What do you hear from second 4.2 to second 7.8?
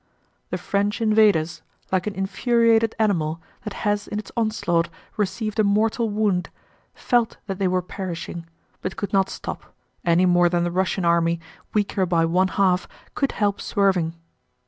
onslaught received a mortal wound, felt that they